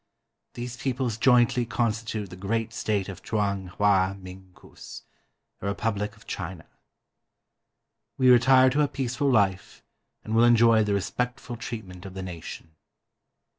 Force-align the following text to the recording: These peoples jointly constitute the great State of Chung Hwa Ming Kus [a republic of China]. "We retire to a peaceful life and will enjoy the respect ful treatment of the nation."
These 0.55 0.77
peoples 0.77 1.15
jointly 1.15 1.63
constitute 1.63 2.31
the 2.31 2.35
great 2.35 2.73
State 2.73 3.07
of 3.07 3.21
Chung 3.21 3.67
Hwa 3.77 4.15
Ming 4.19 4.51
Kus 4.55 5.03
[a 5.61 5.67
republic 5.67 6.15
of 6.17 6.25
China]. 6.25 6.65
"We 8.17 8.31
retire 8.31 8.71
to 8.71 8.81
a 8.81 8.87
peaceful 8.87 9.29
life 9.29 9.83
and 10.23 10.33
will 10.33 10.43
enjoy 10.43 10.83
the 10.83 10.95
respect 10.95 11.39
ful 11.39 11.55
treatment 11.55 12.07
of 12.07 12.15
the 12.15 12.23
nation." 12.23 12.71